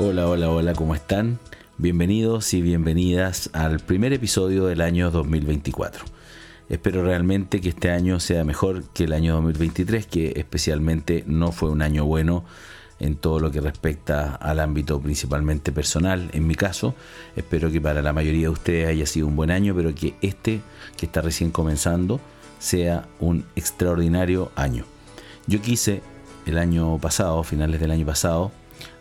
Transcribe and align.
Hola, 0.00 0.28
hola, 0.28 0.48
hola, 0.48 0.74
¿cómo 0.74 0.94
están? 0.94 1.40
Bienvenidos 1.76 2.54
y 2.54 2.62
bienvenidas 2.62 3.50
al 3.52 3.80
primer 3.80 4.12
episodio 4.12 4.64
del 4.66 4.80
año 4.80 5.10
2024. 5.10 6.04
Espero 6.68 7.02
realmente 7.02 7.60
que 7.60 7.70
este 7.70 7.90
año 7.90 8.20
sea 8.20 8.44
mejor 8.44 8.84
que 8.94 9.04
el 9.04 9.12
año 9.12 9.34
2023, 9.34 10.06
que 10.06 10.34
especialmente 10.36 11.24
no 11.26 11.50
fue 11.50 11.70
un 11.70 11.82
año 11.82 12.04
bueno 12.04 12.44
en 13.00 13.16
todo 13.16 13.40
lo 13.40 13.50
que 13.50 13.60
respecta 13.60 14.36
al 14.36 14.60
ámbito 14.60 15.00
principalmente 15.00 15.72
personal. 15.72 16.30
En 16.32 16.46
mi 16.46 16.54
caso, 16.54 16.94
espero 17.34 17.68
que 17.72 17.80
para 17.80 18.00
la 18.00 18.12
mayoría 18.12 18.42
de 18.42 18.50
ustedes 18.50 18.88
haya 18.88 19.04
sido 19.04 19.26
un 19.26 19.34
buen 19.34 19.50
año, 19.50 19.74
pero 19.74 19.92
que 19.96 20.14
este, 20.22 20.60
que 20.96 21.06
está 21.06 21.22
recién 21.22 21.50
comenzando, 21.50 22.20
sea 22.60 23.08
un 23.18 23.44
extraordinario 23.56 24.52
año. 24.54 24.84
Yo 25.48 25.60
quise 25.60 26.02
el 26.46 26.56
año 26.56 26.98
pasado, 26.98 27.42
finales 27.42 27.80
del 27.80 27.90
año 27.90 28.06
pasado, 28.06 28.52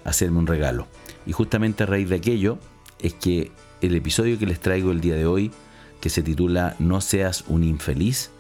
hacerme 0.07 0.39
un 0.39 0.47
regalo. 0.47 0.88
Y 1.25 1.34
justamente 1.34 1.84
a 1.84 1.85
raíz 1.85 2.09
de 2.09 2.16
aquello 2.16 2.57
es 2.99 3.13
que 3.13 3.52
el 3.81 3.93
episodio 3.95 4.39
que 4.39 4.47
les 4.47 4.59
traigo 4.59 4.91
el 4.91 5.02
día 5.02 5.16
de 5.16 5.27
hoy, 5.27 5.52
que 6.02 6.09
se 6.09 6.23
titula 6.23 6.75
No 6.80 7.02
seas 7.02 7.43
un 7.47 7.63
infeliz, 7.63 8.31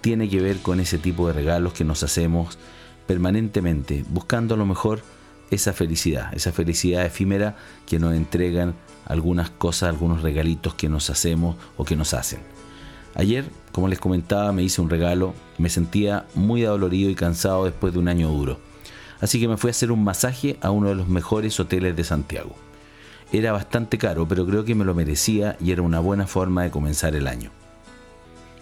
tiene 0.00 0.28
que 0.28 0.40
ver 0.40 0.58
con 0.58 0.80
ese 0.80 0.98
tipo 0.98 1.26
de 1.26 1.34
regalos 1.34 1.72
que 1.72 1.84
nos 1.84 2.02
hacemos 2.02 2.58
permanentemente, 3.06 4.04
buscando 4.08 4.54
a 4.54 4.56
lo 4.56 4.64
mejor 4.64 5.02
esa 5.50 5.72
felicidad, 5.72 6.32
esa 6.34 6.52
felicidad 6.52 7.04
efímera 7.04 7.56
que 7.86 7.98
nos 7.98 8.14
entregan 8.14 8.74
algunas 9.04 9.50
cosas, 9.50 9.90
algunos 9.90 10.22
regalitos 10.22 10.74
que 10.74 10.88
nos 10.88 11.10
hacemos 11.10 11.56
o 11.76 11.84
que 11.84 11.96
nos 11.96 12.14
hacen. 12.14 12.40
Ayer, 13.14 13.44
como 13.72 13.88
les 13.88 13.98
comentaba, 13.98 14.52
me 14.52 14.62
hice 14.62 14.80
un 14.80 14.88
regalo, 14.88 15.34
me 15.58 15.68
sentía 15.68 16.26
muy 16.34 16.64
adolorido 16.64 17.10
y 17.10 17.14
cansado 17.14 17.64
después 17.64 17.92
de 17.92 17.98
un 17.98 18.08
año 18.08 18.30
duro. 18.30 18.58
Así 19.22 19.38
que 19.40 19.46
me 19.46 19.56
fui 19.56 19.68
a 19.68 19.70
hacer 19.70 19.92
un 19.92 20.02
masaje 20.02 20.58
a 20.60 20.72
uno 20.72 20.88
de 20.88 20.96
los 20.96 21.06
mejores 21.06 21.58
hoteles 21.60 21.94
de 21.94 22.02
Santiago. 22.02 22.56
Era 23.32 23.52
bastante 23.52 23.96
caro, 23.96 24.26
pero 24.26 24.44
creo 24.44 24.64
que 24.64 24.74
me 24.74 24.84
lo 24.84 24.94
merecía 24.94 25.56
y 25.60 25.70
era 25.70 25.80
una 25.80 26.00
buena 26.00 26.26
forma 26.26 26.64
de 26.64 26.72
comenzar 26.72 27.14
el 27.14 27.28
año. 27.28 27.50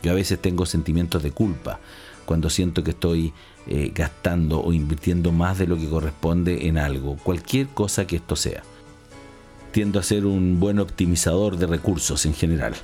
Yo 0.03 0.13
a 0.13 0.15
veces 0.15 0.41
tengo 0.41 0.67
sentimientos 0.67 1.23
de 1.23 1.33
culpa 1.33 1.81
cuando 2.27 2.51
siento 2.51 2.85
que 2.85 2.91
estoy 2.91 3.33
eh, 3.67 3.91
gastando 3.95 4.63
o 4.63 4.75
invirtiendo 4.75 5.33
más 5.33 5.59
de 5.59 5.67
lo 5.67 5.77
que 5.77 5.89
corresponde 5.89 6.69
en 6.69 6.77
algo, 6.77 7.17
cualquier 7.17 7.69
cosa 7.69 8.07
que 8.07 8.17
esto 8.17 8.37
sea. 8.37 8.63
Tiendo 9.73 9.99
a 9.99 10.03
ser 10.03 10.27
un 10.27 10.61
buen 10.61 10.79
optimizador 10.79 11.57
de 11.57 11.67
recursos 11.67 12.27
en 12.27 12.35
general. 12.35 12.75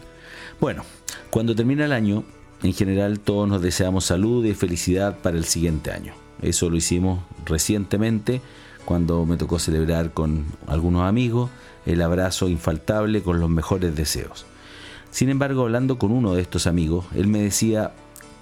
Bueno, 0.61 0.83
cuando 1.29 1.55
termina 1.55 1.85
el 1.85 1.93
año, 1.93 2.25
en 2.63 2.73
general 2.73 3.21
todos 3.21 3.47
nos 3.47 3.61
deseamos 3.61 4.07
salud 4.07 4.47
y 4.47 4.55
felicidad 4.55 5.19
para 5.19 5.37
el 5.37 5.45
siguiente 5.45 5.91
año. 5.91 6.26
Eso 6.43 6.71
lo 6.71 6.77
hicimos 6.77 7.21
recientemente 7.45 8.41
cuando 8.85 9.27
me 9.27 9.37
tocó 9.37 9.59
celebrar 9.59 10.13
con 10.13 10.47
algunos 10.67 11.03
amigos 11.03 11.51
el 11.87 12.03
abrazo 12.03 12.49
infaltable 12.49 13.23
con 13.23 13.41
los 13.41 13.51
mejores 13.51 13.95
deseos. 13.95 14.47
Sin 15.11 15.29
embargo, 15.29 15.63
hablando 15.63 15.99
con 15.99 16.13
uno 16.13 16.35
de 16.35 16.43
estos 16.43 16.67
amigos, 16.67 17.07
él 17.15 17.27
me 17.27 17.41
decía, 17.41 17.93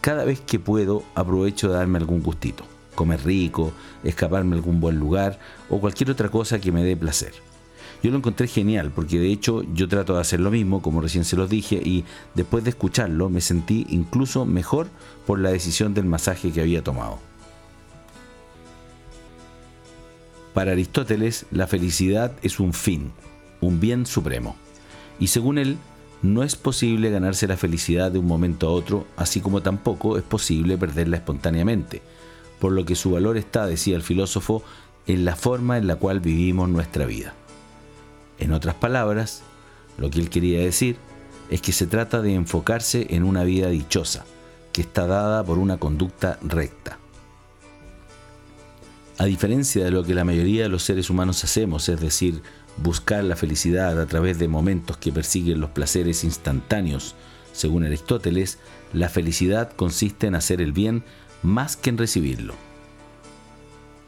cada 0.01 0.25
vez 0.25 0.41
que 0.41 0.59
puedo 0.59 1.05
aprovecho 1.15 1.69
de 1.69 1.75
darme 1.77 1.99
algún 1.99 2.23
gustito, 2.23 2.65
comer 2.95 3.25
rico, 3.25 3.73
escaparme 4.03 4.55
a 4.55 4.59
algún 4.59 4.81
buen 4.81 4.99
lugar 4.99 5.39
o 5.71 5.81
cualquier 5.81 6.11
otra 6.11 6.29
cosa 6.31 6.59
que 6.59 6.73
me 6.73 6.83
dé 6.83 6.97
placer. 6.97 7.33
Yo 8.03 8.11
lo 8.11 8.19
encontré 8.19 8.49
genial 8.49 8.91
porque 8.95 9.19
de 9.19 9.33
hecho 9.33 9.63
yo 9.73 9.89
trato 9.89 10.15
de 10.15 10.21
hacer 10.21 10.41
lo 10.41 10.51
mismo, 10.51 10.83
como 10.83 11.01
recién 11.01 11.25
se 11.25 11.37
los 11.37 11.49
dije, 11.49 11.77
y 11.77 12.05
después 12.35 12.65
de 12.65 12.71
escucharlo 12.71 13.31
me 13.31 13.41
sentí 13.41 13.87
incluso 13.89 14.45
mejor 14.45 14.89
por 15.27 15.39
la 15.39 15.51
decisión 15.51 15.95
del 15.95 16.05
masaje 16.05 16.51
que 16.51 16.61
había 16.61 16.85
tomado. 16.85 17.19
Para 20.55 20.71
Aristóteles, 20.71 21.47
la 21.51 21.67
felicidad 21.67 22.33
es 22.43 22.61
un 22.61 22.73
fin, 22.73 23.11
un 23.61 23.81
bien 23.81 24.07
supremo. 24.07 24.55
Y 25.19 25.27
según 25.27 25.59
él, 25.59 25.77
no 26.23 26.45
es 26.45 26.55
posible 26.55 27.11
ganarse 27.11 27.49
la 27.49 27.57
felicidad 27.57 28.13
de 28.13 28.21
un 28.21 28.27
momento 28.27 28.69
a 28.69 28.71
otro, 28.71 29.05
así 29.17 29.41
como 29.41 29.63
tampoco 29.63 30.17
es 30.17 30.23
posible 30.23 30.79
perderla 30.79 31.17
espontáneamente, 31.17 32.03
por 32.61 32.71
lo 32.71 32.85
que 32.85 32.95
su 32.95 33.11
valor 33.11 33.37
está, 33.37 33.67
decía 33.67 33.97
el 33.97 34.03
filósofo, 34.03 34.63
en 35.07 35.25
la 35.25 35.35
forma 35.35 35.77
en 35.77 35.89
la 35.89 35.97
cual 35.97 36.21
vivimos 36.21 36.69
nuestra 36.69 37.05
vida. 37.05 37.35
En 38.39 38.53
otras 38.53 38.77
palabras, 38.77 39.43
lo 39.99 40.09
que 40.09 40.21
él 40.21 40.31
quería 40.31 40.61
decir 40.61 40.97
es 41.51 41.61
que 41.61 41.73
se 41.73 41.87
trata 41.87 42.23
de 42.23 42.33
enfocarse 42.33 43.09
en 43.11 43.25
una 43.25 43.43
vida 43.43 43.69
dichosa, 43.69 44.25
que 44.73 44.83
está 44.83 45.07
dada 45.09 45.45
por 45.45 45.59
una 45.59 45.79
conducta 45.79 46.39
recta. 46.43 46.99
A 49.17 49.27
diferencia 49.27 49.85
de 49.85 49.93
lo 49.93 50.03
que 50.03 50.15
la 50.15 50.25
mayoría 50.25 50.65
de 50.65 50.69
los 50.69 50.83
seres 50.83 51.09
humanos 51.09 51.45
hacemos, 51.45 51.89
es 51.89 52.01
decir, 52.01 52.43
buscar 52.79 53.23
la 53.23 53.37
felicidad 53.37 54.01
a 54.01 54.07
través 54.07 54.41
de 54.41 54.49
momentos 54.49 54.97
que 54.97 55.13
persiguen 55.13 55.61
los 55.61 55.71
placeres 55.71 56.25
instantáneos, 56.25 57.15
según 57.53 57.85
Aristóteles, 57.85 58.59
la 58.93 59.09
felicidad 59.09 59.73
consiste 59.73 60.27
en 60.27 60.35
hacer 60.35 60.61
el 60.61 60.73
bien 60.73 61.05
más 61.45 61.77
que 61.77 61.91
en 61.91 61.99
recibirlo. 61.99 62.55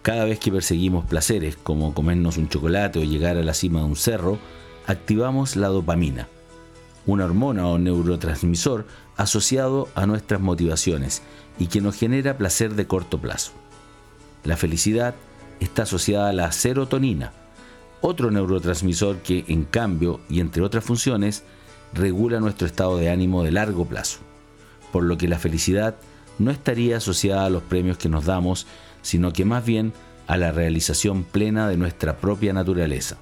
Cada 0.03 0.25
vez 0.25 0.41
que 0.41 0.51
perseguimos 0.51 1.05
placeres, 1.07 1.57
como 1.57 1.95
comernos 1.95 2.37
un 2.37 2.49
chocolate 2.49 2.99
o 2.99 3.05
llegar 3.05 3.37
a 3.37 3.45
la 3.45 3.55
cima 3.55 3.81
de 3.81 3.87
un 3.87 3.97
cerro, 3.97 4.39
activamos 4.87 5.55
la 5.55 5.69
dopamina, 5.69 6.29
una 7.07 7.25
hormona 7.25 7.69
o 7.69 7.79
neurotransmisor 7.79 8.87
asociado 9.17 9.89
a 9.95 10.07
nuestras 10.07 10.41
motivaciones 10.41 11.23
y 11.59 11.69
que 11.69 11.81
nos 11.81 11.95
genera 11.95 12.37
placer 12.37 12.75
de 12.75 12.87
corto 12.89 13.21
plazo. 13.21 13.53
La 14.47 14.57
felicidad 14.57 15.17
está 15.59 15.83
asociada 15.83 16.29
a 16.29 16.33
la 16.33 16.53
serotonina, 16.53 17.33
otro 18.01 18.31
neurotransmisor 18.31 19.19
que 19.19 19.45
en 19.49 19.65
cambio 19.65 20.21
y 20.29 20.39
entre 20.39 20.63
otras 20.63 20.85
funciones 20.85 21.43
regula 21.93 22.39
nuestro 22.39 22.69
estado 22.69 22.97
de 22.97 23.11
ánimo 23.11 23.43
de 23.43 23.51
largo 23.51 23.87
plazo, 23.87 24.21
por 24.93 25.03
lo 25.03 25.19
que 25.19 25.27
la 25.27 25.41
felicidad 25.41 25.97
no 26.39 26.53
estaría 26.53 26.99
asociada 26.99 27.45
a 27.45 27.51
los 27.51 27.65
premios 27.65 27.99
que 27.99 28.09
nos 28.09 28.25
damos, 28.25 28.69
sino 29.03 29.33
que 29.33 29.45
más 29.45 29.65
bien 29.65 29.93
a 30.29 30.37
la 30.37 30.53
realización 30.53 31.25
plena 31.25 31.69
de 31.69 31.77
nuestra 31.77 32.19
propia 32.19 32.53
naturaleza. 32.53 33.19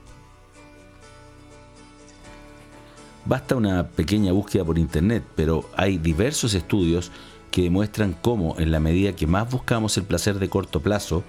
Basta 3.24 3.56
una 3.56 3.88
pequeña 3.88 4.32
búsqueda 4.32 4.64
por 4.64 4.78
internet, 4.78 5.24
pero 5.34 5.70
hay 5.74 5.96
diversos 5.96 6.52
estudios 6.52 7.10
que 7.54 7.62
demuestran 7.62 8.16
cómo 8.20 8.56
en 8.58 8.72
la 8.72 8.80
medida 8.80 9.14
que 9.14 9.28
más 9.28 9.48
buscamos 9.48 9.96
el 9.96 10.02
placer 10.02 10.40
de 10.40 10.48
corto 10.48 10.80
plazo, 10.80 11.22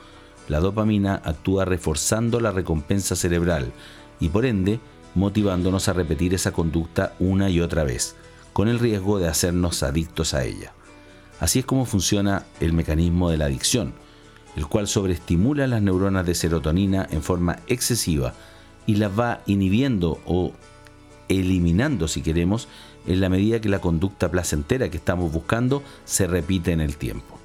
la 0.48 0.60
dopamina 0.60 1.22
actúa 1.24 1.66
reforzando 1.66 2.40
la 2.40 2.50
recompensa 2.50 3.16
cerebral 3.16 3.72
y 4.20 4.30
por 4.30 4.48
ende 4.48 4.80
motivándonos 5.14 5.88
a 5.88 5.94
repetir 5.94 6.34
esa 6.34 6.52
conducta 6.52 7.14
una 7.20 7.52
y 7.52 7.62
otra 7.62 7.84
vez, 7.84 8.16
con 8.54 8.68
el 8.68 8.80
riesgo 8.80 9.20
de 9.20 9.28
hacernos 9.28 9.84
adictos 9.84 10.34
a 10.34 10.44
ella. 10.46 10.74
Así 11.40 11.60
es 11.60 11.66
como 11.66 11.86
funciona 11.86 12.48
el 12.60 12.74
mecanismo 12.74 13.30
de 13.30 13.38
la 13.38 13.46
adicción, 13.46 13.94
el 14.56 14.66
cual 14.66 14.88
sobreestimula 14.88 15.68
las 15.68 15.84
neuronas 15.84 16.26
de 16.26 16.34
serotonina 16.34 17.08
en 17.12 17.22
forma 17.22 17.60
excesiva 17.68 18.34
y 18.88 18.96
las 18.96 19.12
va 19.12 19.42
inhibiendo 19.46 20.20
o 20.26 20.54
eliminando, 21.28 22.08
si 22.08 22.24
queremos, 22.24 22.68
en 23.08 23.22
la 23.22 23.30
medida 23.30 23.62
que 23.62 23.70
la 23.70 23.80
conducta 23.80 24.30
placentera 24.30 24.90
que 24.90 24.98
estamos 24.98 25.32
buscando 25.32 25.84
se 26.06 26.28
repite 26.28 26.72
en 26.72 26.82
el 26.82 26.98
tiempo. 26.98 27.38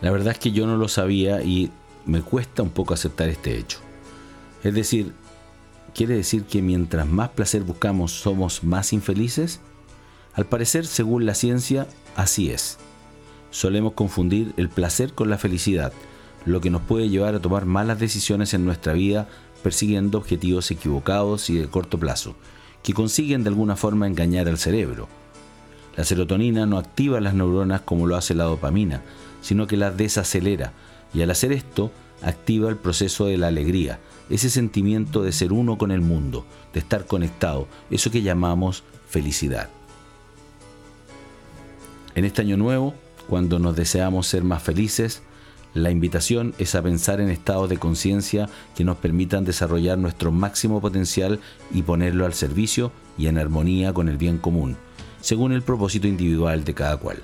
La 0.00 0.10
verdad 0.10 0.32
es 0.32 0.38
que 0.38 0.52
yo 0.52 0.66
no 0.66 0.76
lo 0.76 0.88
sabía 0.88 1.42
y 1.42 1.70
me 2.06 2.22
cuesta 2.22 2.62
un 2.62 2.70
poco 2.70 2.94
aceptar 2.94 3.28
este 3.28 3.56
hecho. 3.58 3.78
Es 4.62 4.74
decir, 4.74 5.12
¿quiere 5.94 6.14
decir 6.14 6.44
que 6.44 6.62
mientras 6.62 7.06
más 7.06 7.30
placer 7.30 7.62
buscamos 7.62 8.12
somos 8.12 8.64
más 8.64 8.92
infelices? 8.92 9.60
Al 10.34 10.46
parecer, 10.46 10.86
según 10.86 11.26
la 11.26 11.34
ciencia, 11.34 11.86
así 12.16 12.50
es. 12.50 12.78
Solemos 13.50 13.92
confundir 13.92 14.52
el 14.56 14.68
placer 14.68 15.14
con 15.14 15.30
la 15.30 15.38
felicidad, 15.38 15.92
lo 16.44 16.60
que 16.60 16.70
nos 16.70 16.82
puede 16.82 17.08
llevar 17.08 17.34
a 17.34 17.40
tomar 17.40 17.64
malas 17.64 17.98
decisiones 18.00 18.52
en 18.52 18.64
nuestra 18.64 18.92
vida 18.92 19.28
persiguiendo 19.62 20.18
objetivos 20.18 20.70
equivocados 20.70 21.48
y 21.48 21.56
de 21.56 21.68
corto 21.68 21.98
plazo, 21.98 22.34
que 22.84 22.92
consiguen 22.92 23.42
de 23.42 23.48
alguna 23.48 23.74
forma 23.74 24.06
engañar 24.06 24.46
al 24.46 24.58
cerebro. 24.58 25.08
La 25.96 26.04
serotonina 26.04 26.66
no 26.66 26.78
activa 26.78 27.20
las 27.20 27.34
neuronas 27.34 27.80
como 27.80 28.06
lo 28.06 28.14
hace 28.14 28.34
la 28.34 28.44
dopamina, 28.44 29.02
sino 29.40 29.66
que 29.66 29.76
las 29.76 29.96
desacelera, 29.96 30.72
y 31.12 31.22
al 31.22 31.30
hacer 31.30 31.50
esto 31.52 31.90
activa 32.22 32.68
el 32.68 32.76
proceso 32.76 33.26
de 33.26 33.38
la 33.38 33.48
alegría, 33.48 34.00
ese 34.28 34.50
sentimiento 34.50 35.22
de 35.22 35.32
ser 35.32 35.52
uno 35.52 35.78
con 35.78 35.90
el 35.92 36.02
mundo, 36.02 36.44
de 36.72 36.80
estar 36.80 37.06
conectado, 37.06 37.68
eso 37.90 38.10
que 38.10 38.22
llamamos 38.22 38.84
felicidad. 39.08 39.70
En 42.14 42.24
este 42.24 42.42
año 42.42 42.56
nuevo, 42.56 42.94
cuando 43.28 43.58
nos 43.58 43.76
deseamos 43.76 44.26
ser 44.26 44.44
más 44.44 44.62
felices, 44.62 45.22
la 45.74 45.90
invitación 45.90 46.54
es 46.58 46.76
a 46.76 46.82
pensar 46.82 47.20
en 47.20 47.28
estados 47.28 47.68
de 47.68 47.78
conciencia 47.78 48.48
que 48.76 48.84
nos 48.84 48.96
permitan 48.96 49.44
desarrollar 49.44 49.98
nuestro 49.98 50.30
máximo 50.30 50.80
potencial 50.80 51.40
y 51.72 51.82
ponerlo 51.82 52.26
al 52.26 52.32
servicio 52.32 52.92
y 53.18 53.26
en 53.26 53.38
armonía 53.38 53.92
con 53.92 54.08
el 54.08 54.16
bien 54.16 54.38
común, 54.38 54.76
según 55.20 55.52
el 55.52 55.62
propósito 55.62 56.06
individual 56.06 56.62
de 56.64 56.74
cada 56.74 56.96
cual. 56.96 57.18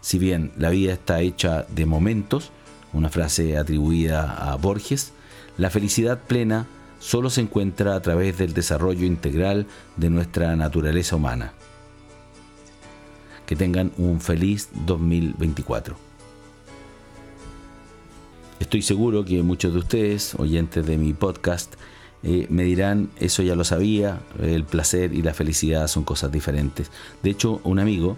Si 0.00 0.18
bien 0.18 0.52
la 0.56 0.70
vida 0.70 0.94
está 0.94 1.20
hecha 1.20 1.66
de 1.68 1.84
momentos, 1.84 2.50
una 2.94 3.10
frase 3.10 3.58
atribuida 3.58 4.52
a 4.52 4.56
Borges, 4.56 5.12
La 5.58 5.70
felicidad 5.70 6.20
plena 6.22 6.66
solo 6.98 7.30
se 7.30 7.40
encuentra 7.40 7.94
a 7.94 8.00
través 8.00 8.36
del 8.36 8.52
desarrollo 8.52 9.06
integral 9.06 9.66
de 9.96 10.10
nuestra 10.10 10.54
naturaleza 10.54 11.16
humana. 11.16 11.54
Que 13.46 13.56
tengan 13.56 13.90
un 13.96 14.20
feliz 14.20 14.68
2024. 14.84 15.96
Estoy 18.58 18.80
seguro 18.80 19.22
que 19.24 19.42
muchos 19.42 19.74
de 19.74 19.80
ustedes, 19.80 20.34
oyentes 20.34 20.86
de 20.86 20.96
mi 20.96 21.12
podcast, 21.12 21.74
eh, 22.22 22.46
me 22.48 22.64
dirán, 22.64 23.10
eso 23.20 23.42
ya 23.42 23.54
lo 23.54 23.64
sabía, 23.64 24.20
el 24.40 24.64
placer 24.64 25.12
y 25.12 25.20
la 25.20 25.34
felicidad 25.34 25.86
son 25.88 26.04
cosas 26.04 26.32
diferentes. 26.32 26.90
De 27.22 27.28
hecho, 27.28 27.60
un 27.64 27.78
amigo, 27.80 28.16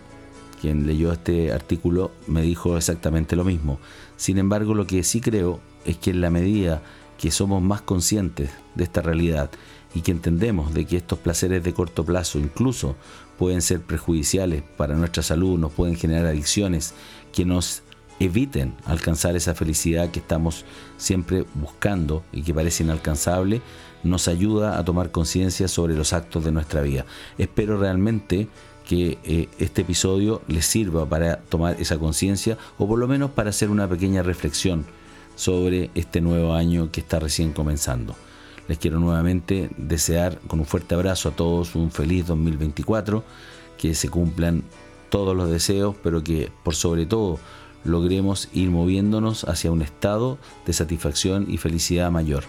quien 0.61 0.87
leyó 0.87 1.11
este 1.11 1.53
artículo, 1.53 2.13
me 2.29 2.43
dijo 2.43 2.77
exactamente 2.77 3.35
lo 3.35 3.45
mismo. 3.45 3.81
Sin 4.17 4.39
embargo, 4.39 4.75
lo 4.75 4.87
que 4.87 5.03
sí 5.03 5.21
creo 5.21 5.59
es 5.85 5.97
que 5.97 6.11
en 6.11 6.21
la 6.21 6.31
medida 6.31 6.83
que 7.19 7.33
somos 7.33 7.61
más 7.61 7.83
conscientes 7.83 8.51
de 8.77 8.85
esta 8.85 9.03
realidad 9.03 9.51
y 9.93 10.03
que 10.03 10.13
entendemos 10.13 10.73
de 10.73 10.85
que 10.85 10.99
estos 10.99 11.19
placeres 11.19 11.65
de 11.65 11.75
corto 11.75 12.05
plazo 12.05 12.39
incluso 12.39 12.95
pueden 13.39 13.61
ser 13.61 13.81
perjudiciales 13.81 14.63
para 14.77 14.95
nuestra 14.95 15.25
salud, 15.25 15.59
nos 15.59 15.73
pueden 15.73 15.97
generar 15.97 16.27
adicciones 16.27 16.95
que 17.33 17.45
nos 17.45 17.83
eviten 18.21 18.75
alcanzar 18.85 19.37
esa 19.37 19.55
felicidad 19.55 20.11
que 20.11 20.21
estamos 20.21 20.65
siempre 20.97 21.45
buscando 21.55 22.23
y 22.33 22.43
que 22.43 22.55
parece 22.55 22.85
inalcanzable, 22.85 23.63
nos 24.03 24.29
ayuda 24.29 24.79
a 24.79 24.85
tomar 24.85 25.11
conciencia 25.11 25.69
sobre 25.69 25.95
los 25.95 26.13
actos 26.13 26.45
de 26.45 26.53
nuestra 26.53 26.83
vida. 26.83 27.05
Espero 27.37 27.79
realmente 27.79 28.49
que 28.87 29.19
eh, 29.25 29.49
este 29.59 29.83
episodio 29.83 30.41
les 30.49 30.65
sirva 30.65 31.07
para 31.07 31.37
tomar 31.37 31.77
esa 31.81 31.99
conciencia 31.99 32.57
o 32.79 32.89
por 32.89 32.99
lo 32.99 33.07
menos 33.07 33.31
para 33.31 33.51
hacer 33.51 33.71
una 33.71 33.89
pequeña 33.89 34.23
reflexión 34.23 34.87
sobre 35.37 35.91
este 35.95 36.21
nuevo 36.21 36.55
año 36.55 36.91
que 36.91 37.01
está 37.01 37.21
recién 37.21 37.53
comenzando. 37.53 38.17
Les 38.67 38.79
quiero 38.79 38.99
nuevamente 38.99 39.71
desear 39.77 40.39
con 40.47 40.61
un 40.61 40.67
fuerte 40.67 40.95
abrazo 40.95 41.29
a 41.29 41.33
todos 41.33 41.75
un 41.75 41.91
feliz 41.91 42.27
2024, 42.27 43.25
que 43.79 43.95
se 43.95 44.09
cumplan 44.09 44.63
todos 45.11 45.37
los 45.37 45.51
deseos, 45.51 45.95
pero 46.03 46.23
que 46.23 46.51
por 46.63 46.75
sobre 46.75 47.07
todo 47.07 47.39
logremos 47.85 48.49
ir 48.53 48.71
moviéndonos 48.71 49.45
hacia 49.45 49.73
un 49.73 49.83
estado 49.83 50.39
de 50.67 50.73
satisfacción 50.73 51.47
y 51.49 51.59
felicidad 51.59 52.11
mayor, 52.11 52.45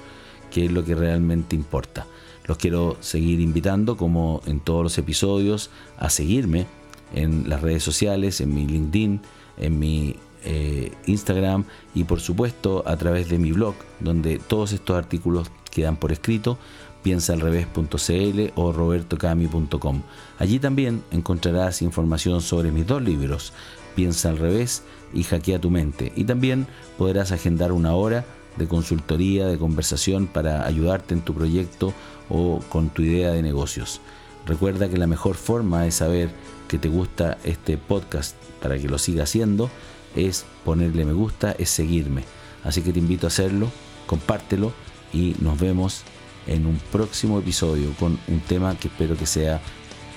que 0.51 0.65
es 0.65 0.71
lo 0.71 0.83
que 0.83 0.95
realmente 0.95 1.55
importa. 1.55 2.07
Los 2.45 2.57
quiero 2.57 2.97
seguir 2.99 3.39
invitando, 3.39 3.95
como 3.95 4.41
en 4.45 4.59
todos 4.59 4.83
los 4.83 4.97
episodios, 4.97 5.69
a 5.97 6.09
seguirme 6.09 6.65
en 7.13 7.49
las 7.49 7.61
redes 7.61 7.83
sociales, 7.83 8.41
en 8.41 8.53
mi 8.53 8.65
LinkedIn, 8.65 9.21
en 9.57 9.79
mi 9.79 10.15
eh, 10.45 10.91
Instagram 11.05 11.65
y 11.93 12.05
por 12.05 12.21
supuesto 12.21 12.83
a 12.85 12.95
través 12.95 13.29
de 13.29 13.37
mi 13.37 13.51
blog, 13.51 13.75
donde 13.99 14.39
todos 14.39 14.71
estos 14.71 14.97
artículos 14.97 15.51
quedan 15.69 15.97
por 15.97 16.11
escrito, 16.11 16.57
piensaalrevés.cl 17.03 18.51
o 18.55 18.71
robertocami.com. 18.71 20.01
Allí 20.37 20.59
también 20.59 21.03
encontrarás 21.11 21.81
información 21.81 22.41
sobre 22.41 22.71
mis 22.71 22.87
dos 22.87 23.01
libros, 23.01 23.53
Piensa 23.95 24.29
al 24.29 24.37
revés 24.37 24.83
y 25.13 25.23
Hackea 25.23 25.59
tu 25.59 25.69
mente. 25.69 26.13
Y 26.15 26.23
también 26.23 26.67
podrás 26.97 27.33
agendar 27.33 27.73
una 27.73 27.95
hora 27.95 28.23
de 28.55 28.67
consultoría, 28.67 29.47
de 29.47 29.57
conversación 29.57 30.27
para 30.27 30.65
ayudarte 30.65 31.13
en 31.13 31.21
tu 31.21 31.33
proyecto 31.33 31.93
o 32.29 32.59
con 32.69 32.89
tu 32.89 33.01
idea 33.01 33.31
de 33.31 33.41
negocios. 33.41 33.99
Recuerda 34.45 34.89
que 34.89 34.97
la 34.97 35.07
mejor 35.07 35.35
forma 35.35 35.83
de 35.83 35.91
saber 35.91 36.29
que 36.67 36.77
te 36.77 36.87
gusta 36.87 37.37
este 37.43 37.77
podcast 37.77 38.35
para 38.61 38.77
que 38.77 38.87
lo 38.87 38.97
siga 38.97 39.23
haciendo 39.23 39.69
es 40.15 40.45
ponerle 40.63 41.05
me 41.05 41.13
gusta, 41.13 41.51
es 41.51 41.69
seguirme. 41.69 42.23
Así 42.63 42.81
que 42.81 42.93
te 42.93 42.99
invito 42.99 43.27
a 43.27 43.29
hacerlo, 43.29 43.69
compártelo 44.07 44.71
y 45.13 45.35
nos 45.39 45.59
vemos 45.59 46.03
en 46.49 46.65
un 46.65 46.79
próximo 46.91 47.39
episodio 47.39 47.93
con 47.99 48.19
un 48.27 48.39
tema 48.41 48.77
que 48.77 48.87
espero 48.87 49.15
que 49.15 49.25
sea 49.25 49.61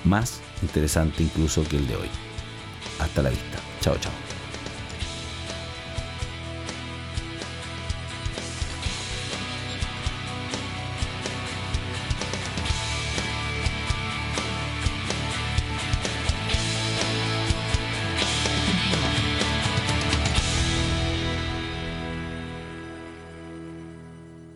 más 0.04 0.40
interesante 0.62 1.22
incluso 1.22 1.62
que 1.64 1.76
el 1.76 1.86
de 1.86 1.96
hoy. 1.96 2.08
Hasta 2.98 3.22
la 3.22 3.30
vista. 3.30 3.58
Chao, 3.80 3.96
chao. 3.98 4.31